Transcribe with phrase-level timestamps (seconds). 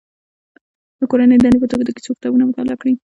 [0.99, 2.93] د کورنۍ دندې په توګه د کیسو کتابونه مطالعه کړي.